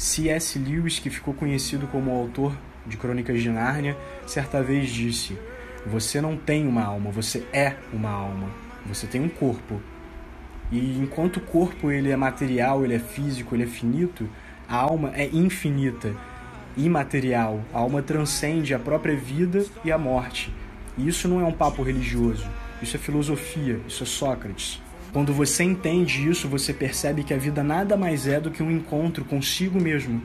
C.S. 0.00 0.58
Lewis, 0.58 0.98
que 0.98 1.10
ficou 1.10 1.34
conhecido 1.34 1.86
como 1.86 2.10
autor 2.10 2.56
de 2.86 2.96
Crônicas 2.96 3.42
de 3.42 3.50
Nárnia, 3.50 3.94
certa 4.26 4.62
vez 4.62 4.88
disse: 4.88 5.38
Você 5.86 6.22
não 6.22 6.38
tem 6.38 6.66
uma 6.66 6.82
alma, 6.82 7.10
você 7.10 7.46
é 7.52 7.76
uma 7.92 8.08
alma. 8.08 8.48
Você 8.86 9.06
tem 9.06 9.20
um 9.20 9.28
corpo. 9.28 9.78
E 10.72 10.98
enquanto 10.98 11.36
o 11.36 11.40
corpo 11.42 11.90
ele 11.90 12.10
é 12.10 12.16
material, 12.16 12.82
ele 12.82 12.94
é 12.94 12.98
físico, 12.98 13.54
ele 13.54 13.64
é 13.64 13.66
finito, 13.66 14.26
a 14.66 14.76
alma 14.76 15.12
é 15.14 15.26
infinita, 15.26 16.16
imaterial. 16.78 17.62
A 17.70 17.80
alma 17.80 18.00
transcende 18.00 18.72
a 18.72 18.78
própria 18.78 19.14
vida 19.14 19.66
e 19.84 19.92
a 19.92 19.98
morte. 19.98 20.50
E 20.96 21.06
isso 21.06 21.28
não 21.28 21.42
é 21.42 21.44
um 21.44 21.52
papo 21.52 21.82
religioso, 21.82 22.48
isso 22.80 22.96
é 22.96 22.98
filosofia, 22.98 23.78
isso 23.86 24.02
é 24.02 24.06
Sócrates. 24.06 24.80
Quando 25.12 25.32
você 25.32 25.64
entende 25.64 26.28
isso, 26.28 26.48
você 26.48 26.72
percebe 26.72 27.24
que 27.24 27.34
a 27.34 27.36
vida 27.36 27.64
nada 27.64 27.96
mais 27.96 28.28
é 28.28 28.40
do 28.40 28.50
que 28.50 28.62
um 28.62 28.70
encontro 28.70 29.24
consigo 29.24 29.80
mesmo. 29.80 30.22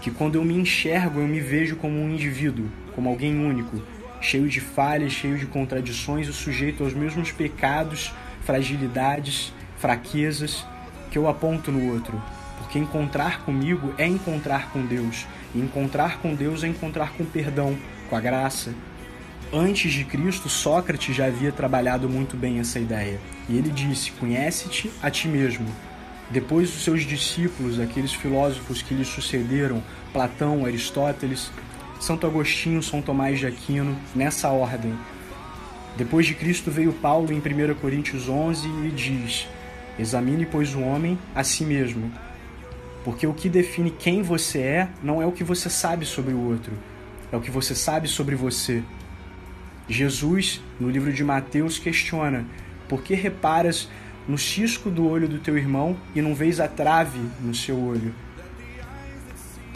Que 0.00 0.10
quando 0.10 0.36
eu 0.36 0.44
me 0.44 0.54
enxergo, 0.54 1.18
eu 1.18 1.26
me 1.26 1.40
vejo 1.40 1.74
como 1.76 1.98
um 1.98 2.10
indivíduo, 2.10 2.70
como 2.94 3.08
alguém 3.08 3.36
único, 3.36 3.82
cheio 4.20 4.48
de 4.48 4.60
falhas, 4.60 5.12
cheio 5.12 5.36
de 5.36 5.46
contradições 5.46 6.28
e 6.28 6.32
sujeito 6.32 6.84
aos 6.84 6.94
mesmos 6.94 7.32
pecados, 7.32 8.12
fragilidades, 8.42 9.52
fraquezas 9.78 10.64
que 11.10 11.18
eu 11.18 11.28
aponto 11.28 11.72
no 11.72 11.92
outro. 11.92 12.22
Porque 12.58 12.78
encontrar 12.78 13.44
comigo 13.44 13.92
é 13.98 14.06
encontrar 14.06 14.70
com 14.70 14.86
Deus, 14.86 15.26
e 15.52 15.58
encontrar 15.58 16.18
com 16.20 16.36
Deus 16.36 16.62
é 16.62 16.68
encontrar 16.68 17.12
com 17.14 17.24
perdão, 17.24 17.76
com 18.08 18.14
a 18.14 18.20
graça, 18.20 18.72
Antes 19.56 19.92
de 19.92 20.04
Cristo, 20.04 20.48
Sócrates 20.48 21.14
já 21.14 21.26
havia 21.26 21.52
trabalhado 21.52 22.08
muito 22.08 22.36
bem 22.36 22.58
essa 22.58 22.80
ideia. 22.80 23.20
E 23.48 23.56
ele 23.56 23.70
disse: 23.70 24.10
Conhece-te 24.10 24.90
a 25.00 25.08
ti 25.08 25.28
mesmo. 25.28 25.68
Depois, 26.28 26.74
os 26.74 26.82
seus 26.82 27.04
discípulos, 27.04 27.78
aqueles 27.78 28.12
filósofos 28.12 28.82
que 28.82 28.94
lhe 28.94 29.04
sucederam, 29.04 29.80
Platão, 30.12 30.66
Aristóteles, 30.66 31.52
Santo 32.00 32.26
Agostinho, 32.26 32.82
São 32.82 33.00
Tomás 33.00 33.38
de 33.38 33.46
Aquino, 33.46 33.96
nessa 34.12 34.48
ordem. 34.48 34.92
Depois 35.96 36.26
de 36.26 36.34
Cristo 36.34 36.68
veio 36.68 36.92
Paulo 36.92 37.32
em 37.32 37.38
1 37.38 37.76
Coríntios 37.76 38.28
11 38.28 38.66
e 38.66 38.90
diz: 38.90 39.46
Examine, 39.96 40.46
pois, 40.46 40.74
o 40.74 40.80
homem 40.80 41.16
a 41.32 41.44
si 41.44 41.64
mesmo. 41.64 42.10
Porque 43.04 43.24
o 43.24 43.32
que 43.32 43.48
define 43.48 43.92
quem 43.92 44.20
você 44.20 44.58
é 44.58 44.88
não 45.00 45.22
é 45.22 45.26
o 45.26 45.30
que 45.30 45.44
você 45.44 45.70
sabe 45.70 46.04
sobre 46.04 46.34
o 46.34 46.40
outro, 46.40 46.72
é 47.30 47.36
o 47.36 47.40
que 47.40 47.52
você 47.52 47.72
sabe 47.72 48.08
sobre 48.08 48.34
você. 48.34 48.82
Jesus, 49.88 50.62
no 50.80 50.88
livro 50.88 51.12
de 51.12 51.22
Mateus, 51.22 51.78
questiona: 51.78 52.44
por 52.88 53.02
que 53.02 53.14
reparas 53.14 53.88
no 54.26 54.38
cisco 54.38 54.90
do 54.90 55.06
olho 55.06 55.28
do 55.28 55.38
teu 55.38 55.58
irmão 55.58 55.96
e 56.14 56.22
não 56.22 56.34
vês 56.34 56.60
a 56.60 56.68
trave 56.68 57.20
no 57.40 57.54
seu 57.54 57.78
olho? 57.78 58.14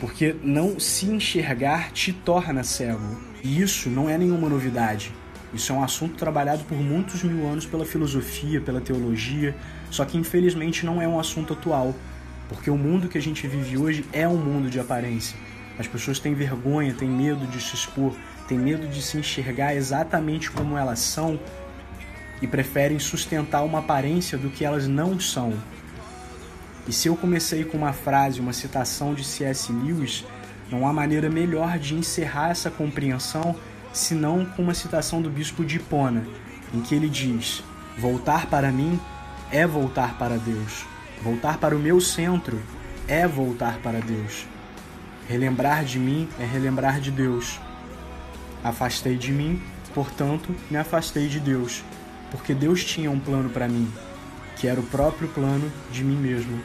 Porque 0.01 0.35
não 0.43 0.79
se 0.79 1.07
enxergar 1.07 1.91
te 1.93 2.13
torna 2.13 2.63
cego. 2.63 3.21
E 3.43 3.61
isso 3.61 3.91
não 3.91 4.09
é 4.09 4.17
nenhuma 4.17 4.49
novidade. 4.49 5.13
Isso 5.53 5.73
é 5.73 5.75
um 5.75 5.83
assunto 5.83 6.17
trabalhado 6.17 6.65
por 6.65 6.79
muitos 6.79 7.23
mil 7.23 7.47
anos 7.47 7.65
pela 7.65 7.85
filosofia, 7.85 8.61
pela 8.61 8.81
teologia, 8.81 9.55
só 9.91 10.05
que 10.05 10.19
infelizmente 10.19 10.85
não 10.85 11.01
é 11.01 11.09
um 11.09 11.19
assunto 11.19 11.55
atual, 11.55 11.95
porque 12.49 12.71
o 12.71 12.77
mundo 12.77 13.09
que 13.09 13.17
a 13.17 13.23
gente 13.23 13.47
vive 13.47 13.79
hoje 13.79 14.05
é 14.13 14.29
um 14.29 14.37
mundo 14.37 14.69
de 14.69 14.79
aparência. 14.79 15.37
As 15.79 15.87
pessoas 15.87 16.19
têm 16.19 16.35
vergonha, 16.35 16.93
têm 16.93 17.09
medo 17.09 17.47
de 17.47 17.61
se 17.61 17.75
expor, 17.75 18.15
têm 18.49 18.59
medo 18.59 18.89
de 18.89 19.01
se 19.01 19.19
enxergar 19.19 19.75
exatamente 19.75 20.51
como 20.51 20.77
elas 20.77 20.99
são 20.99 21.39
e 22.43 22.47
preferem 22.47 22.99
sustentar 22.99 23.63
uma 23.63 23.79
aparência 23.79 24.37
do 24.37 24.51
que 24.51 24.65
elas 24.65 24.89
não 24.89 25.21
são. 25.21 25.55
E 26.87 26.93
se 26.93 27.09
eu 27.09 27.17
comecei 27.17 27.65
com 27.65 27.77
uma 27.77 27.93
frase, 27.93 28.41
uma 28.41 28.53
citação 28.53 29.15
de 29.15 29.23
C.S. 29.23 29.71
Lewis, 29.73 30.25
não 30.71 30.87
há 30.87 30.93
maneira 30.93 31.31
melhor 31.31 31.79
de 31.79 31.95
encerrar 31.95 32.51
essa 32.51 32.71
compreensão 32.71 33.55
senão 33.93 34.45
com 34.45 34.63
uma 34.63 34.75
citação 34.75 35.21
do 35.21 35.31
bispo 35.31 35.65
de 35.65 35.77
Hipona, 35.77 36.27
em 36.73 36.81
que 36.81 36.95
ele 36.95 37.09
diz: 37.09 37.63
Voltar 37.97 38.47
para 38.47 38.71
mim 38.71 38.99
é 39.51 39.67
voltar 39.67 40.19
para 40.19 40.39
Deus. 40.39 40.87
Voltar 41.23 41.59
para 41.59 41.77
o 41.77 41.79
meu 41.79 42.01
centro 42.01 42.61
é 43.07 43.27
voltar 43.27 43.79
para 43.79 44.01
Deus. 44.01 44.47
Relembrar 45.29 45.85
de 45.85 45.99
mim 45.99 46.27
é 46.41 46.45
relembrar 46.47 47.01
de 47.01 47.11
Deus. 47.11 47.61
Afastei 48.65 49.15
de 49.15 49.31
mim, 49.31 49.63
portanto, 49.93 50.57
me 50.71 50.79
afastei 50.79 51.29
de 51.29 51.39
Deus, 51.39 51.85
porque 52.31 52.55
Deus 52.55 52.83
tinha 52.83 53.11
um 53.11 53.21
plano 53.21 53.51
para 53.51 53.69
mim, 53.69 53.93
que 54.57 54.67
era 54.67 54.81
o 54.81 54.87
próprio 54.87 55.29
plano 55.29 55.71
de 55.93 56.03
mim 56.03 56.17
mesmo. 56.17 56.59